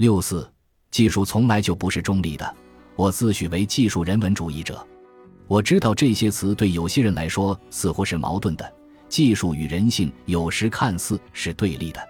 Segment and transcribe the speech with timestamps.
[0.00, 0.50] 六四，
[0.90, 2.56] 技术从来就不是中立的。
[2.96, 4.82] 我自诩为技术人文主义者。
[5.46, 8.72] 我知道这些词对有些人来说似乎是矛盾的。
[9.10, 12.00] 技术与人性有时看似是对立的。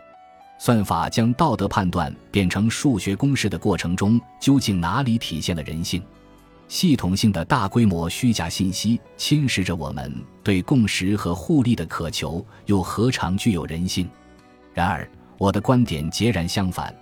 [0.60, 6.00] 算法将道德判断变成数学公式的过程中，究竟哪里体现了人性？
[6.68, 10.14] 系统性的大规模虚假信息侵蚀着我们
[10.44, 14.08] 对共识和互利的渴求，又何尝具有人性？
[14.72, 16.94] 然而，我的观点截然相反。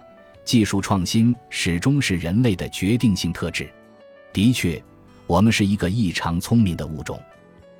[0.49, 3.71] 技术创新始终是人类的决定性特质。
[4.33, 4.83] 的确，
[5.27, 7.21] 我们是一个异常聪明的物种，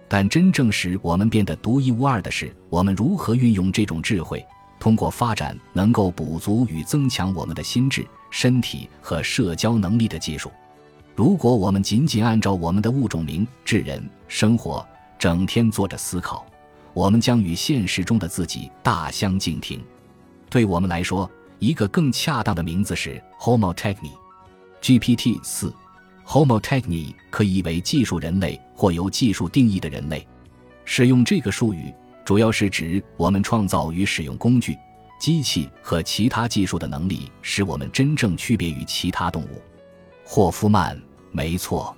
[0.07, 4.45] 但真正使我们变得独一无二的是，我们如何运用这种智慧。
[4.79, 10.53] 通过发展能够补足与增强我们的心智、身体和社交能力的技术。
[11.17, 14.87] 如果我们仅仅按照我们的物种名智人生活，
[15.19, 16.45] 整天坐着思考，
[16.93, 19.83] 我们将与现实中的自己大相径庭。
[20.51, 24.13] 对我们来说，一个更恰当的名字是 Homo techni。
[24.81, 25.75] GPT 四
[26.27, 30.27] ，Homo techni 可以译为技术人类或由技术定义的人类。
[30.85, 31.95] 使用这个术语。
[32.25, 34.77] 主要是指我们创造与使用工具、
[35.19, 39.63] 机器和其他技术的能力，使我们真正区别于其他动物。
[40.27, 41.01] 霍夫曼，
[41.33, 41.97] 没错，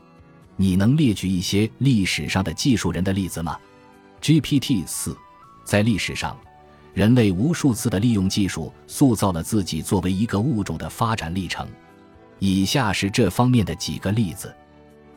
[0.55, 3.59] 你能列举一些历史上的技术人的例子吗
[4.23, 5.19] ？GPT 四，
[5.65, 6.39] 在历史上，
[6.93, 11.69] 人类无数次的利用技术塑造了自己作为一个物种的发展历程。
[12.39, 14.55] 以下是这方面的几个例子：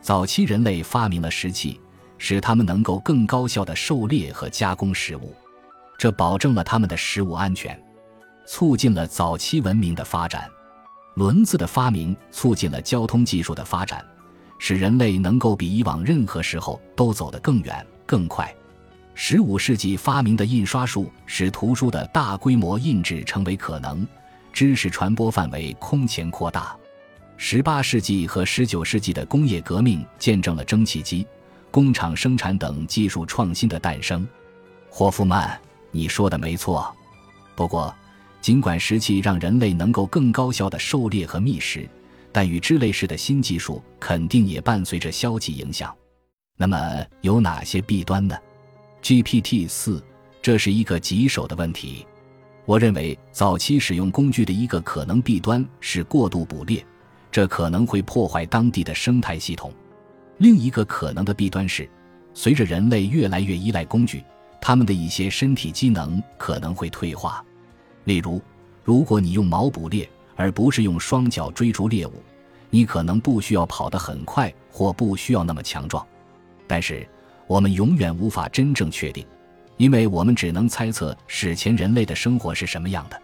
[0.00, 1.80] 早期人类发明了石器。
[2.16, 5.34] 使他们能够更高效的狩猎和加工食物，
[5.98, 7.78] 这保证了他们的食物安全，
[8.46, 10.48] 促进了早期文明的发展。
[11.16, 14.02] 轮子的发明促进了交通技术的发展，
[14.58, 18.54] 使人类能够比以往任何时候都走得更远更快。
[19.14, 24.06] 十五世纪发明的印刷术使图书的大规模印制成为可能，
[24.52, 26.76] 知识传播范围空前扩大。
[27.36, 31.26] 十八世纪和十九世纪的工业革命见证了蒸汽机。
[31.70, 34.24] 工厂生产等技术创新的诞生，
[34.88, 36.94] 霍夫曼，你说的没错。
[37.56, 37.92] 不过，
[38.40, 41.88] 尽管石器让人类能够更高效的狩猎和觅食，
[42.30, 45.92] 但与之类似的新技术肯定也伴随着消极影响。
[46.56, 48.36] 那么，有哪些弊端呢
[49.04, 50.02] ？GPT 四，
[50.40, 52.06] 这是一个棘手的问题。
[52.64, 56.82] 我认为，早期使用工具的一个可能弊端是过度捕猎，
[57.30, 59.70] 这可能会破坏当地的生态系统。
[60.38, 61.86] 另一个可能的弊端是，
[62.32, 64.24] 随着人类越来越依赖工具，
[64.58, 67.44] 他们的一些身体机能可能会退化。
[68.04, 68.40] 例如，
[68.82, 72.12] 如果你用矛捕猎而不是用双脚追逐猎物，
[72.70, 76.02] 你可能不需要跑得很快或不需要那么强壮。
[76.66, 77.06] 但是，
[77.46, 79.26] 我们永远无法真正确定，
[79.76, 83.20] 因为我们只能猜测史前人类的生活是什么样的。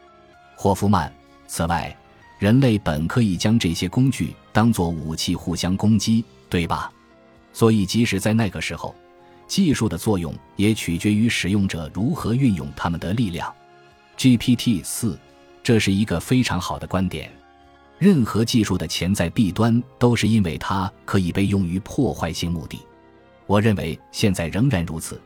[0.57, 1.13] 霍夫曼。
[1.47, 1.97] 此外，
[2.39, 6.93] 人类本可以将这些工具当作武器互相攻击，对吧？
[7.53, 8.95] 所以，即使在那个时候，
[9.49, 13.53] 技术的作用也取决于使用者如何运用他们的力量。
[14.17, 15.19] GPT 四，
[15.61, 17.33] 这是一个非常好的观点。
[17.99, 22.79] 任何技术的潜在弊端都是因为它可以被用于破坏性目的。
[23.51, 25.21] 我认为现在仍然如此。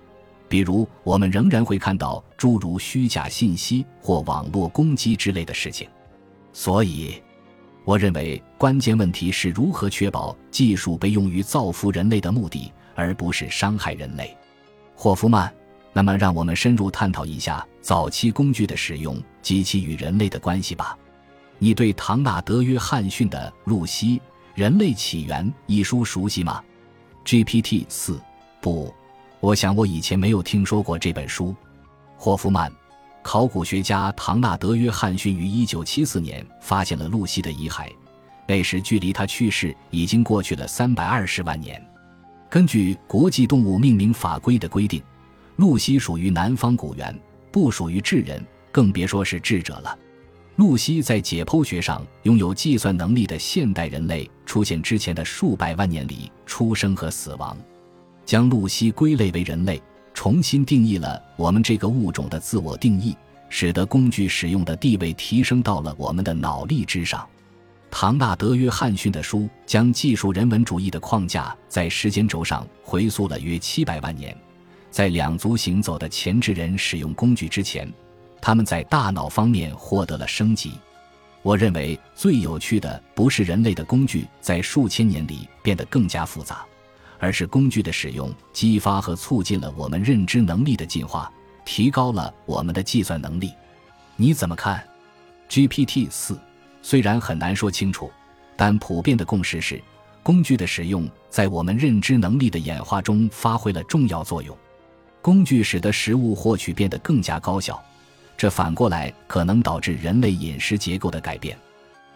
[0.49, 5.87] 比如，我们仍然会看到诸如虚假信息或网络攻击之类的事情。
[6.51, 7.23] 所以。
[7.85, 14.35] 我认为关键问题是如何确保技术被用于造福人类的目的，而不是伤害人类。
[14.97, 15.53] 霍夫曼，
[15.93, 20.97] 那么让我们深入探讨一下早期工具的使用及其与人类的关系吧。
[21.59, 24.19] 你对唐纳德·约翰逊的《露西：
[24.55, 26.65] 人类起源》一书熟悉吗
[27.25, 28.21] ？GPT 四，
[28.61, 28.93] 不，
[29.41, 31.55] 我想我以前没有听说过这本书。
[32.17, 32.71] 霍夫曼。
[33.23, 37.91] 考古学家唐纳德·约翰逊于1974年发现了露西的遗骸，
[38.47, 41.83] 那时距离他去世已经过去了320万年。
[42.51, 45.03] 根据国际动物命名法规的规定，
[45.57, 47.19] 露西属于南方古猿，
[47.51, 49.99] 不属于智人，更别说是智者了。
[50.57, 57.57] 露西在解剖学上拥有计算能力的现代人类出现之前的数百万年里出生和死亡，
[58.25, 59.83] 将露西归类为人类。
[60.15, 63.17] 重新定义了我们这个物种的自我定义，
[63.49, 67.29] 使得工具使用的地位提升到了我们的脑力之上。
[67.91, 74.37] 唐纳德·约翰逊的书将技术人文主义的框架在时间轴上回溯了约七百万年。
[74.89, 77.93] 在两足行走的前置人使用工具之前，
[78.47, 80.73] 他们在大脑方面获得了升级。
[81.41, 86.63] 我认为最有趣的不是人类的工具在数千年里变得更加复杂。
[87.19, 91.33] 而是工具的使用激发和促进了我们认知能力的进化，
[91.65, 93.51] 提高了我们的计算能力。
[94.17, 94.87] 你怎么看
[95.49, 96.39] ？GPT 四，
[96.83, 98.11] 虽然很难说清楚，
[98.57, 99.83] 但普遍的共识是，
[100.23, 104.55] 工具的使用在我们认知能力的演化中发挥了重要作用。
[105.23, 107.83] 工具使得食物获取变得更加高效，
[108.37, 111.57] 这反过来可能导致人类饮食结构的改变，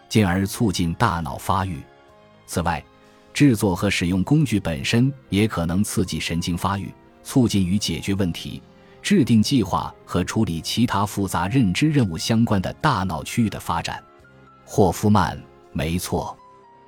[0.07, 1.79] 进而促进大脑发育。
[2.45, 2.83] 此外，
[3.33, 6.91] 制作和使用工具本身也可能刺激神经发育，
[7.23, 8.61] 促进与解决问题、
[9.01, 14.03] 制定计划和处理其他复杂认知任务相关的大脑区域的发展。
[14.65, 16.37] 霍夫曼，没错，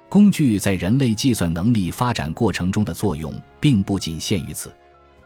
[0.10, 4.72] 工具在人类计算能力发展过程中的作用并不仅限于此。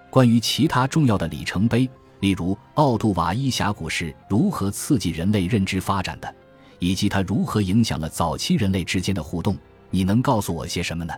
[0.09, 1.89] 关于其他重要的里程碑，
[2.19, 6.35] 例如奥杜瓦伊峡谷是如何刺激人类认知发展的，
[6.79, 9.57] 以及它如何影响了早期人类之间的互动，
[9.89, 11.13] 你能告诉我些什么呢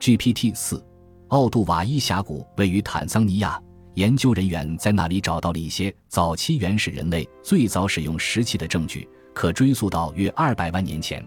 [0.00, 0.84] ？GPT 四，
[1.28, 3.60] 奥杜瓦伊峡谷位于坦桑尼亚，
[3.94, 11.24] 研究人员在那里找到了一些早期原始人类最早使用石器的证据，可追溯到约二百万年前。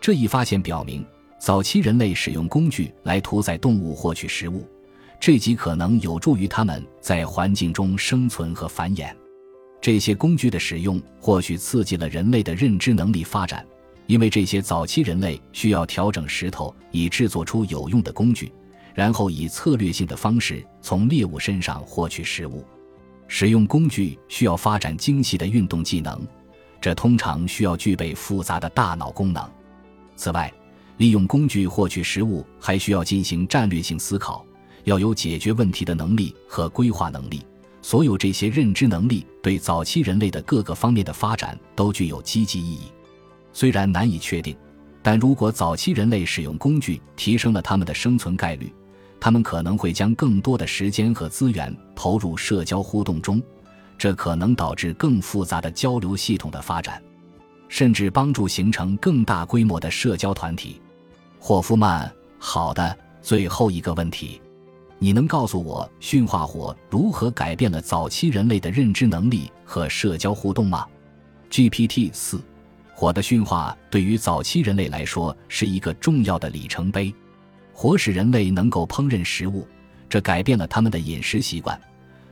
[0.00, 1.04] 这一发现表明，
[1.38, 4.68] 早期人类使用工具来屠宰动物获取食物。
[5.26, 9.10] 这极可能有助于他们在环境中生存和繁衍。
[9.80, 13.66] 这些工具的使用或许刺激了人类的认知能力发展，
[14.06, 18.52] 因为这些早期人类需要调整石头以制作出有用的工具，
[18.92, 22.62] 然后以策略性的方式从猎物身上获取食物。
[23.26, 26.20] 使用工具需要发展精细的运动技能，
[26.82, 29.42] 这通常需要具备复杂的大脑功能。
[30.16, 30.52] 此外，
[30.98, 34.44] 利用工具获取食物还需要进行战略性思考。
[34.84, 37.44] 要有解决问题的能力和规划能力，
[37.82, 42.92] 所有这些认知能力对早期人类的各个方面的发展都具有积极意义。
[43.52, 44.56] 虽然难以确定，
[45.02, 48.72] 但如果早期人类使用工具提升了他们的生存概率，
[49.20, 53.42] 他们可能会将更多的时间和资源投入社交互动中，
[53.96, 57.02] 这可能导致更复杂的交流系统的发展，
[57.68, 60.80] 甚至帮助形成更大规模的社交团体。
[61.38, 64.40] 霍夫曼，好的，最后一个问题。
[64.98, 70.86] 你能告诉我驯化火如何改变了早期人类的认知能力和社交互动吗
[71.50, 72.40] ？GPT 四，
[72.94, 77.14] 火的驯化对于早期人类来说是一个重要的里程碑。
[77.72, 79.66] 火使人类能够烹饪食物，
[80.08, 81.78] 这改变了他们的饮食习惯，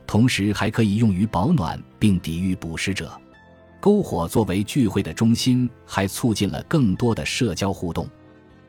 [0.07, 3.11] 同时还可以用于保暖并抵御捕食者。
[3.81, 8.07] 篝火作为聚会的中心，还促进了更多的社交互动。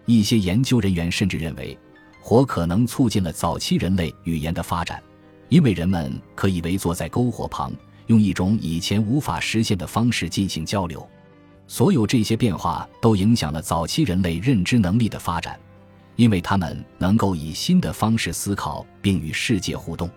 [0.05, 1.79] 一些研究人员甚至认为。
[2.27, 5.01] 火可能促进了早期人类语言的发展，
[5.51, 7.71] 因为人们可以围坐在篝火旁，
[8.07, 11.07] 用一种以前无法实现的方式进行交流。
[11.67, 15.61] 所有这些变化都影响了早期人类认知能力的发展，
[16.17, 20.09] 因为他们能够以新的方式思考并与世界互动。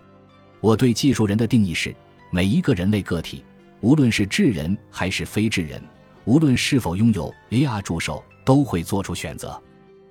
[0.62, 1.94] 我对技术人的定义是：
[2.30, 3.44] 每一个人类个体，
[3.82, 5.78] 无论是智人还是非智人，
[6.24, 9.62] 无论是否拥有 AR 助手，都会做出选择。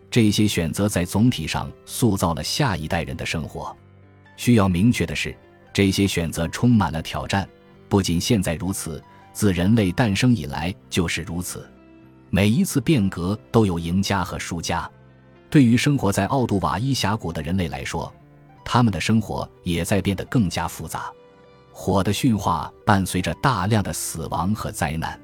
[0.10, 3.76] 这些选择在总体上塑造了下一代人的生活。
[4.36, 5.36] 需要明确的是，
[5.74, 7.48] 这些选择充满了挑战。
[7.90, 11.68] 不仅现在如此，自人类诞生以来就是如此。
[12.30, 14.90] 每一次变革都有赢家和输家。
[15.50, 18.14] 对于生活在奥杜瓦伊峡谷的人类来说，
[18.66, 21.12] 他们的生活也在变得更加复杂。
[21.72, 25.20] 火的驯化伴随着大量的死亡和灾难。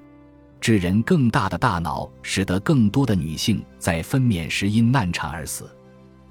[0.64, 5.70] 致人更大的大脑，使得更多的女性在分娩时因难产而死。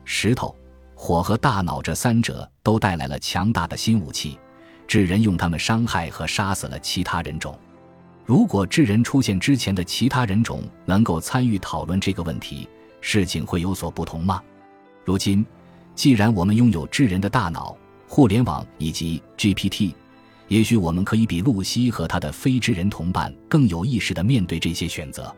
[0.06, 0.56] 石头、
[0.94, 4.38] 火和大脑这三者都带来了强大的新武器，
[4.88, 7.60] 智人用它们伤害和杀死了其他人种。
[8.24, 12.66] 如果智人出现之前的其他人种能够参与讨论这个问题，
[13.02, 14.42] 事情会有所不同吗？
[15.04, 15.44] 如今，
[15.94, 17.76] 既然我们拥有智人的大脑、
[18.08, 19.92] 互联网以及 GPT。
[20.52, 25.34] 也许我们可以比露西和他的非知人同伴更有意识地面对这些选择。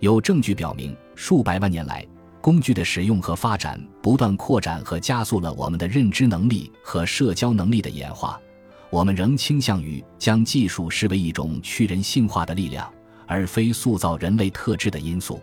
[0.00, 2.02] 有证据表明，数百万年来，
[2.40, 8.40] 工具的使用和发展不断扩展和加速了我们的认知能力和社交能力的演化。
[8.88, 12.90] 我们仍倾向于将技术视为一种去人性化的力量，
[13.26, 15.38] 而非塑造人类特质的因素。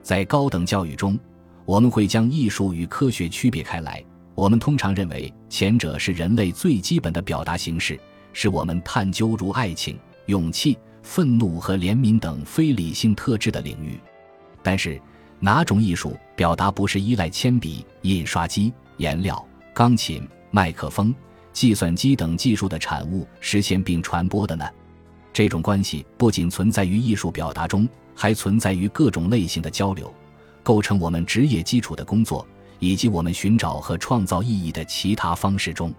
[0.00, 1.18] 在高等教育中，
[1.66, 4.02] 我们会将艺术与科学区别开来。
[4.34, 8.00] 我们通常认为前者是人类最基本的表达形式。
[8.38, 13.98] 是我们探究如爱情、勇气、愤怒和怜悯等非理性特质的领域。
[14.62, 15.00] 但是，
[15.40, 21.14] 哪种艺术表达不是依赖铅笔、印刷机、颜料、钢琴、麦克风、
[21.54, 24.66] 计算机等技术的产物实现并传播的呢？
[25.32, 30.12] 这种关系不仅存在于艺术表达中，还存在于各种类型的交流、
[30.62, 32.46] 构成我们职业基础的工作
[32.80, 35.90] 以及我们寻找和创造意义的其他方式中。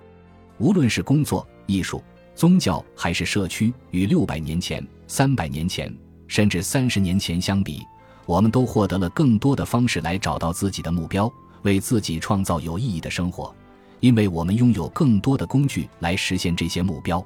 [0.59, 1.99] 无论是工作、艺术。
[2.37, 5.91] 宗教还是社区，与六百年前、三百年前，
[6.27, 7.81] 甚至三十年前相比，
[8.27, 13.51] 我们都获得了更多的方式来找到自己的目标，为自己创造有意义的生活，
[14.01, 17.25] 因为我们拥有更多的工具来实现这些目标。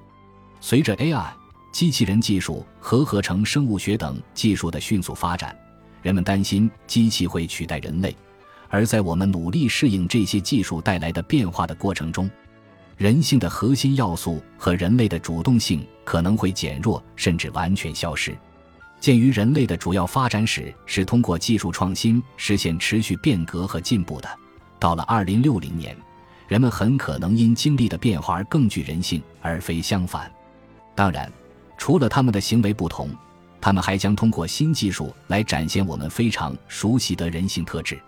[0.61, 1.25] 随着 AI、
[1.73, 5.53] 机器人技术和合成生物学等技术的迅速发展，
[6.01, 8.15] 人们担心机器会取代人类。
[8.69, 12.31] 而在我们努力适应这些技术带来的变化的过程中，
[13.01, 18.37] 人性的核心要素和人类的主动性可能会减弱，甚至完全消失。
[18.99, 24.29] 鉴于人类的主要发展史是通过技术创新实现持续变革和进步的，
[24.77, 25.97] 到了二零六零年，
[26.47, 30.31] 人们很可能因经历的变化而更具人性，而非相反。
[30.93, 31.27] 当然，
[31.79, 33.09] 除了他们的行为不同，
[33.59, 37.99] 他们还将通过新技术来展现我们非常熟悉的人性特质。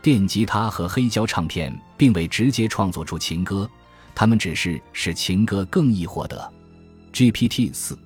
[0.00, 3.68] 电吉他和黑胶唱片并未直接创作出情歌，
[4.20, 6.52] 他们只是使情歌更易获得。
[7.10, 7.98] GPT 四，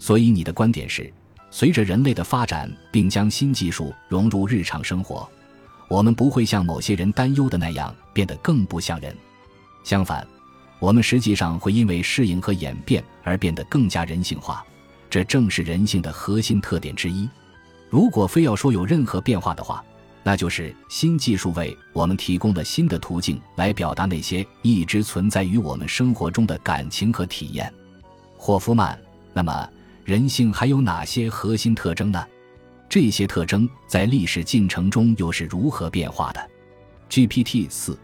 [0.00, 1.14] 所以你的观点是，
[1.48, 5.30] 随着人类的发展，并将新技术融入日常生活，
[5.88, 9.16] 我们不会像某些人担忧的那样变得更不像人。
[9.84, 10.26] 相反，
[10.80, 14.66] 我们实际上会因为适应和演变而变得更加人性化。
[15.08, 17.28] 这正是人性的核心特点之一。
[17.88, 19.84] 如果非要说有任何变化的话，
[20.22, 27.72] 那就是新技术为我们提供了新的途径来表达那些一直存在于我们生活中的感情和体验。
[28.36, 28.98] 霍夫曼，
[29.32, 29.68] 那么
[30.04, 32.22] 人性还有哪些核心特征呢？
[32.88, 36.50] 这些特征在历史进程中又是如何变化的
[37.08, 37.98] ？GPT 四，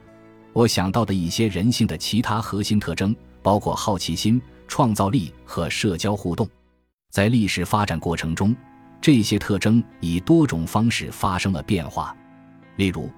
[0.52, 6.48] 我想到的一些人性的其他核心特征包括好奇心、创造力和社交互动。
[7.10, 8.56] 在历史发展过程中。
[9.06, 12.12] 这些特征以多种方式发生了变化，
[12.74, 13.08] 例如，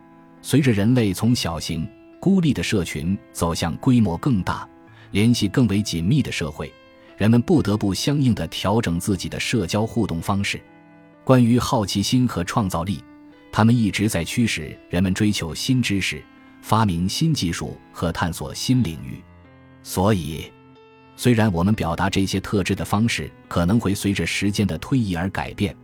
[0.42, 1.88] 随着人类从小型
[2.20, 4.68] 孤立的社群走向规模更大、
[5.12, 6.70] 联系更为紧密的社会，
[7.16, 10.60] 人们不得不相应地调整自己的社交互动方式。
[11.24, 13.02] 关于好奇心和创造力，
[13.50, 16.22] 他们一直在驱使人们追求新知识、
[16.60, 19.24] 发明新技术和探索新领域。
[19.82, 20.52] 所以。
[21.18, 25.74] 虽然我们表达这些特质的方式可能会随着时间的推移而改变，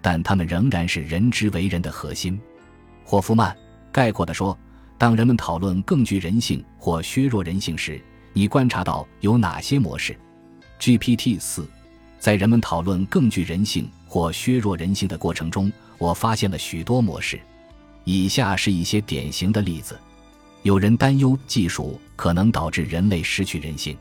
[0.00, 2.40] 但他们仍然是人之为人的核心。
[3.02, 3.54] 霍夫曼
[3.90, 4.56] 概括地说
[4.96, 8.00] ：“当人们讨论更具人性或削弱人性时，
[8.32, 10.16] 你观察到有哪些模式
[10.78, 11.68] ？”GPT 四，
[12.20, 17.40] 在人们讨论更具人性或削弱人性的过程中，我发现了许多模式。
[18.04, 19.98] 以下是一些典型的例子：
[20.62, 23.96] 有人担忧技术可能导致人类失去人性。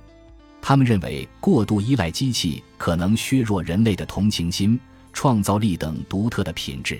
[0.65, 4.79] 他们认为，过度依赖机器可能削弱人类的同情心、
[5.11, 6.97] 创造力等独特的品质。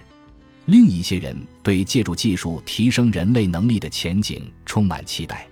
[0.65, 5.47] 另一些人对借助技术提升人类能力的前景充满期待，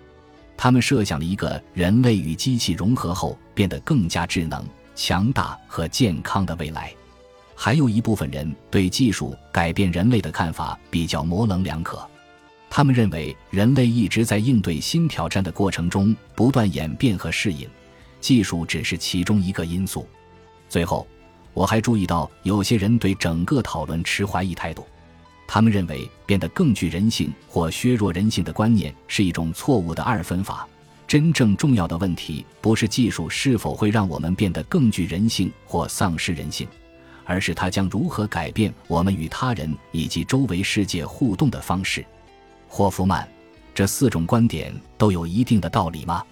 [0.57, 4.61] 他们设想了一个人类与机器融合后变得更加智能、
[4.93, 6.93] 强大和健康的未来。
[7.55, 12.05] 还有一部分人对技术改变人类的看法比较模棱两可，
[12.69, 17.65] 他们认为人类一直在应对新挑战的过程中不断演变和适应。
[18.21, 20.07] 技术只是其中一个因素。
[20.69, 21.05] 最后，
[21.53, 24.85] 我还注意到有些人对整个讨论持怀疑态度。
[25.45, 30.65] 他们认为变得更具人性或削弱人性的观念是一种错误的二分法。
[31.05, 36.65] 真正重要的问题不是技术是否会让我们变得更具人性或丧失人性，
[37.25, 42.05] 而是它将如何改变我们与他人以及周围世界互动的方式。
[42.69, 43.27] 霍夫曼，
[43.75, 46.23] 这四种观点都有一定的道理吗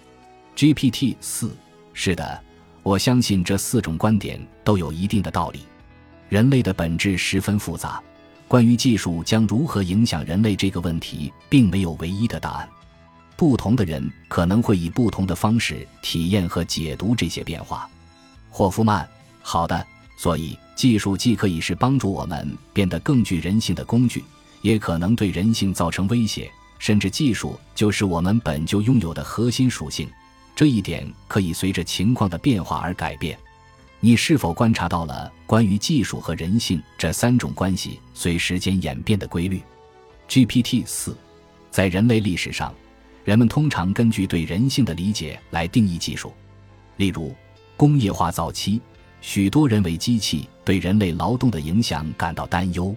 [0.56, 1.54] ？GPT 四。
[2.02, 2.42] 是的，
[2.82, 5.66] 我相信这四种观点都有一定的道理。
[6.30, 8.02] 人类的本质十分复杂，
[8.48, 12.66] 关于技术将如何影响人类这个问题，并没有唯一的答案。
[13.36, 17.86] 不同的人可能会以不同的方式体验和解读这些变化。
[18.48, 19.06] 霍夫曼，
[19.42, 24.24] 好的，所以技术既可以是帮助我们变得更具人性的工具，
[24.62, 30.08] 也可能对人性造成威胁，甚至技术就是我们本就拥有的核心属性。
[30.60, 33.34] 这一点可以随着情况的变化而改变。
[33.98, 39.62] 你是否观察到了关于技术和人性这三种关系随时间演变的规律
[40.28, 41.16] ？GPT 四，
[41.70, 42.74] 在人类历史上，
[43.24, 46.30] 人们通常根据对人性的理解来定义技术。
[46.98, 47.34] 例如，
[47.74, 48.82] 工业化早期，
[49.22, 52.94] 许多人为机器对人类劳动的影响感到担忧，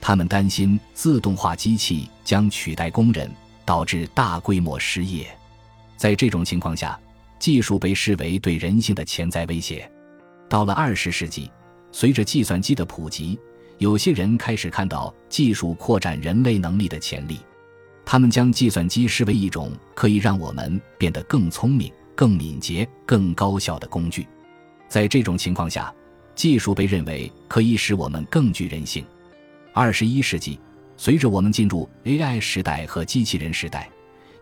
[0.00, 3.30] 他们担心自动化机器将取代工人，
[3.66, 5.26] 导致大规模失业。
[6.04, 7.00] 在这种情况下，
[7.38, 9.90] 技术被视为对人性的潜在威胁。
[10.50, 11.50] 到了二十世纪，
[11.92, 13.40] 随着计算机的普及，
[13.78, 17.38] 有些人开始看到技术扩展人类能力的潜力。
[18.04, 24.26] 他们将计算机视为一种可以让我们变得更聪明、更敏捷、更高效的工具。
[24.86, 25.90] 在这种情况下，
[26.34, 29.02] 技术被认为可以使我们更具人性。
[29.72, 30.60] 二十一世纪，
[30.98, 33.88] 随着我们进入 AI 时代和机器人时代，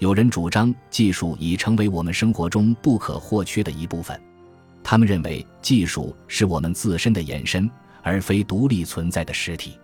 [0.02, 4.20] 有人主张技术已成为我们生活中不可或缺的一部分。
[4.82, 7.70] 他们认为技术是我们自身的延伸，
[8.02, 9.78] 而非独立存在的实体。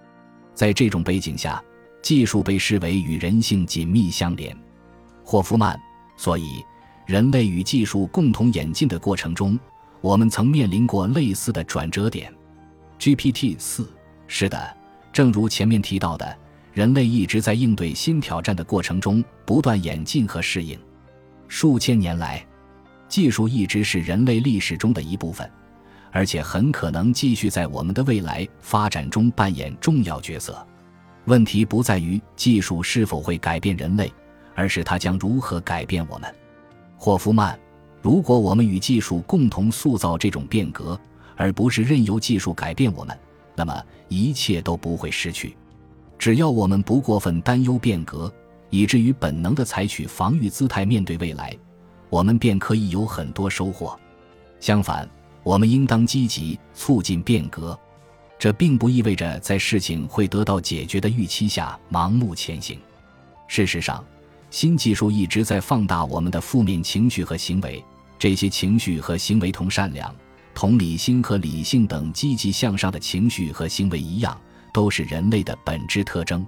[0.55, 1.63] 在这种背景下，
[2.03, 4.53] 技术被视为与人性紧密相连。
[5.23, 5.81] 霍夫曼，
[6.17, 6.65] 所以，
[7.07, 9.57] 人类与技术共同演进的过程中，
[10.01, 12.35] 我们曾面临过类似的转折点。
[12.99, 13.89] GPT 四，
[14.27, 14.77] 是的，
[15.13, 16.37] 正如前面提到的，
[16.79, 20.79] 人类一直在应对新挑战的过程中不断演进和适应。
[21.49, 22.47] 数千年来。
[23.09, 25.51] 技术一直是人类历史中的一部分，
[26.13, 30.65] 而且很可能继续在我们的未来发展中扮演重要角色。
[31.25, 34.13] 问题不在于技术是否会改变人类，
[34.55, 36.33] 而是它将如何改变我们。
[36.97, 37.59] 霍夫曼，
[38.01, 40.97] 如果我们与技术共同塑造这种变革，
[41.35, 43.19] 而不是任由技术改变我们，
[43.57, 45.57] 那么一切都不会失去。
[46.19, 48.33] 只要我们不过分担忧变革，
[48.71, 51.57] 以至于本能地采取防御姿态面对未来。
[52.11, 53.99] 我们便可以有很多收获。
[54.61, 55.09] 相反，
[55.43, 57.79] 我们应当积极促进变革。
[58.39, 62.79] 这并不意味着在事情会得到解决的预期下盲目前行。
[63.47, 64.05] 事实上，
[64.51, 67.85] 新技术一直在放大我们的负面情绪和行为。
[68.19, 70.15] 这些情绪和行为同善良、
[70.55, 74.41] 同理心和理性等积极向上的情绪和行为一样，
[74.73, 76.47] 都是人类的本质特征。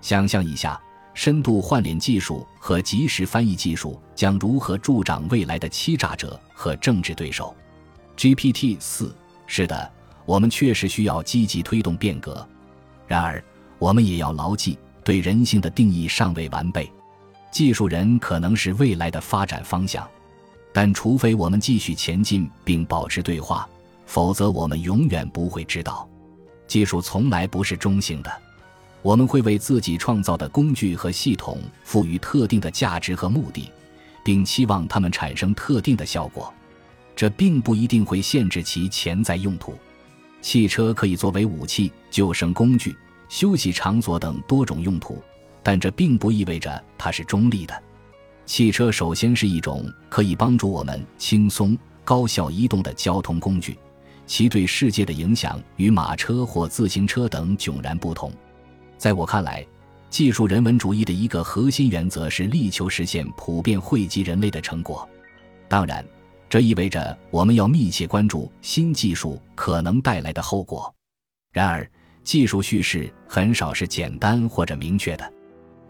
[0.00, 0.80] 想象一下。
[1.14, 7.52] 深度换脸技术和即时翻译技术将如何助长未来的欺诈者和政治对手
[8.16, 9.12] ？GPT 四，
[9.44, 9.90] 是的，
[10.24, 12.46] 我们确实需要积极推动变革。
[13.08, 13.42] 然而，
[13.80, 16.88] 我们也要牢记，对人性的定义尚未完备。
[17.50, 20.08] 技术人可能是未来的发展方向，
[20.72, 23.68] 但除非我们继续前进并保持对话，
[24.06, 26.08] 否则我们永远不会知道。
[26.68, 28.30] 技术从来不是中性的。
[29.02, 33.68] 我们会为自己创造的工具和系统赋予特定的价值和目的，
[34.22, 36.52] 并期望它们产生特定的效果。
[37.16, 39.76] 这并不一定会限制其潜在用途。
[40.40, 42.96] 汽车可以作为武器、救生工具、
[43.28, 45.20] 休息场所等多种用途，
[45.62, 47.82] 但这并不意味着它是中立的。
[48.46, 53.76] 汽车首先是一种可以帮助我们轻松高效移动的交通工具，
[54.28, 58.30] 其对世界的影响与马车或自行车等迥然不同。
[58.98, 59.66] 在我看来，
[60.10, 65.08] 技术人文主义的一个核心原则是力求实现普遍惠及人类的成果。
[65.66, 66.04] 当然，
[66.48, 70.94] 这意味着我们要密切关注新技术可能带来的后果。
[71.52, 71.90] 然而，
[72.22, 75.32] 技术叙事很少是简单或者明确的。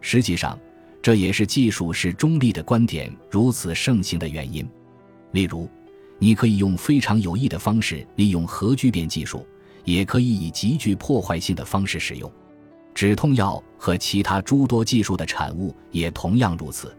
[0.00, 0.56] 实际上，
[1.02, 4.64] 这也是技术是中立的观点如此盛行的原因。
[5.32, 5.68] 例如，
[6.18, 9.46] 你可以用非常有益的方式利用核聚变技术，
[9.84, 12.30] 也可以以极具破坏性的方式使用。
[12.94, 16.96] 止痛药和其他诸多技术的产物也同样如此。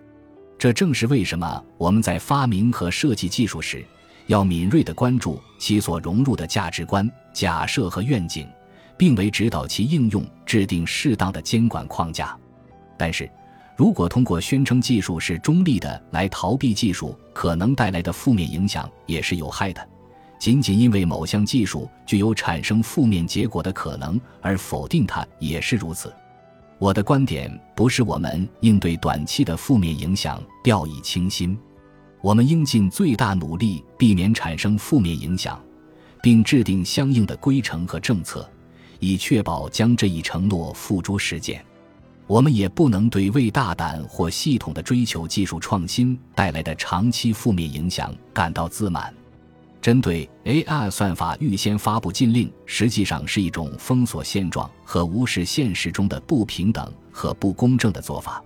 [0.58, 3.86] 这正是为什么我们在发明和设计技术时，
[4.28, 8.48] 要敏锐地关注其所融入的价值观、假设和愿景，
[8.98, 12.38] 并为指导其应用制定适当的监管框架。
[12.98, 13.30] 但是，
[13.80, 19.90] 如果通过宣称技术是中立的来逃避技术可能带来的负面影响，也是有害的。
[20.38, 26.14] 仅仅因为某项技术具有产生负面结果的可能而否定它也是如此。
[26.78, 31.58] 我的观点不是我们应对短期的负面影响掉以轻心，
[32.20, 35.58] 我们应尽最大努力避免产生负面影响，
[36.22, 38.46] 并制定相应的规程和政策，
[39.00, 41.64] 以确保将这一承诺付诸实践。
[42.30, 49.12] 我们也不能对未大胆或系统的追求技术创新带来的长期负面影响感到自满。
[49.82, 58.44] 针对 AI 算法预先发布禁令，实际上是一种封锁现状和无视现实中的不平等和不公正的做法。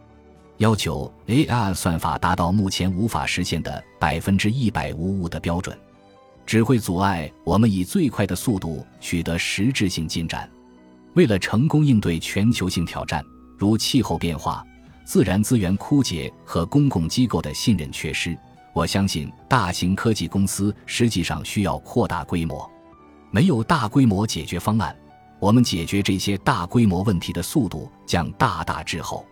[0.60, 5.78] 要求 AI 算法达到目前无法实现的百分之一百无误的标准，
[6.46, 10.50] 只会阻碍我们以最快的速度取得实质性进展。
[11.16, 13.22] 为了成功应对全球性挑战，
[13.58, 14.66] 如气候变化、
[15.06, 18.38] 自然资源枯竭和公共机构的信任缺失。
[18.74, 22.70] 我相信大型科技公司实际上需要扩大规模，
[23.30, 24.96] 没有大规模解决方案，
[25.40, 29.26] 我们解决这些大规模问题的速度将大大滞后。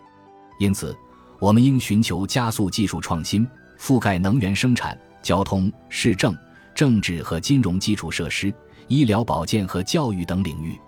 [0.60, 0.96] 因此，
[1.40, 3.48] 我们应寻求加速技术创新，
[3.80, 6.38] 覆盖能源生产、交通、市政、
[6.76, 8.54] 政治和金融基础设施、
[8.88, 10.80] 医疗保健和教育等领域。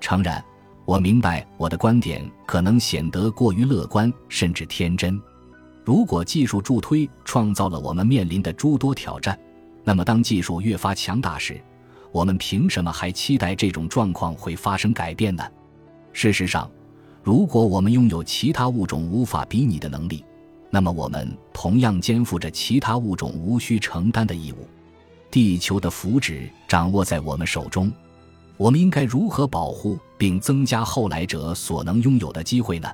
[0.00, 0.42] 诚然，
[0.90, 5.22] 我明白我的观点可能显得过于乐观，甚至天真。
[5.84, 9.38] 如果技术助推创造了我们面临的诸多挑战，
[9.84, 11.62] 那么当技术越发强大时，
[12.10, 15.44] 我们凭什么还期待这种状况会发生改变呢？
[16.12, 16.68] 事实上，
[17.22, 20.24] 如果我们拥有其他物种无法比拟的能力，
[20.70, 24.66] 那么我们同样肩负着其他物种无需承担的义务。
[25.30, 27.92] 地球的福祉掌握在我们手中，
[28.60, 32.86] 我们应该如何保护并增加后来者所能拥有的机会呢？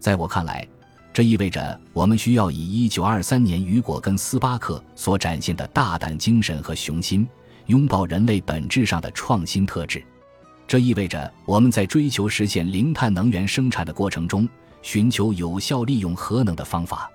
[0.00, 0.66] 在我看来，
[1.12, 7.28] 这意味着我们需要以1923年雨果跟斯巴克所展现的大胆精神和雄心，
[7.66, 10.02] 拥抱人类本质上的创新特质。
[10.66, 14.48] 这意味着我们在追求实现零碳能源生产的过程中，
[14.80, 17.10] 寻求有效利用核能的方法。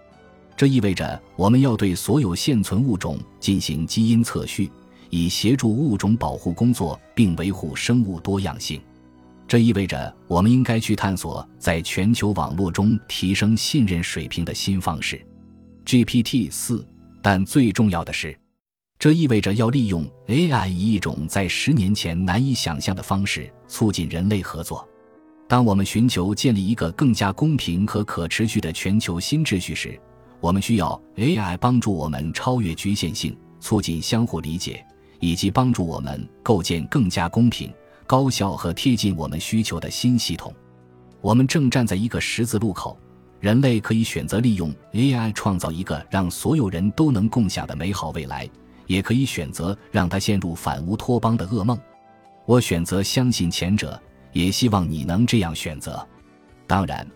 [0.55, 4.69] 这意味着我们要对所有现存物种进行基因测序，
[5.09, 8.81] 以协助物种保护工作并维护生物多样性。
[9.47, 15.19] 这意味着我们应该去探索在全球网络中提升信任水平的新方式。
[15.85, 16.87] GPT 四，
[17.21, 18.37] 但最重要的是。
[18.99, 24.87] 这意味着要利用 AI 以一种在十年前难以想象的方式促进人类合作。
[25.47, 29.99] 当我们寻求建立一个更加公平和可持续的全球新秩序时，
[30.41, 34.85] 我们需要 AI 帮助我们超越局限性，促进相互理解，
[35.19, 37.73] 以及帮助我们构建更加公平、
[38.07, 40.53] 高效和贴近我们需求的新系统。
[41.21, 42.97] 我们正站在一个十字路口，
[43.39, 48.49] 人类可以选择利用 AI 创造一个让所有人都能共享的美好未来。
[48.87, 51.77] 也可以选择让它陷入反乌托邦的噩梦。
[52.47, 54.01] 我选择相信前者，
[54.33, 56.03] 也希望你能这样选择。
[56.65, 57.07] 当然，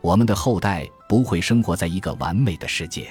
[0.00, 3.08] 我们的后代不会生活在一个完美的世界。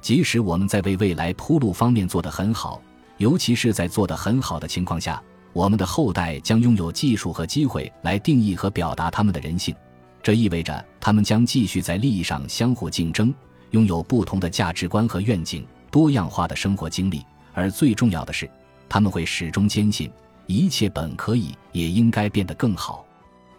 [0.00, 2.80] 即使我们在为未来铺路方面做得很好，
[3.20, 9.74] 尤其是在做得很好的情况下，我们的后代将拥有技术和机会来定义和表达他们的人性。
[10.22, 13.32] 这意味着他们将继续在利益上相互竞争，
[13.72, 17.22] 拥有不同的价值观和愿景，多样化的生活经历。
[17.52, 18.50] 而最重要的是，
[18.88, 20.10] 他们会始终坚信，
[20.46, 23.04] 一切本可以，也应该变得更好。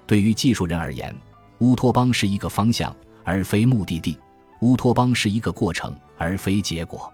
[0.07, 1.15] 对于技术人而言，
[1.59, 4.17] 乌托邦是一个方向，而非目的地；
[4.61, 7.13] 乌托邦是一个过程，而非结果。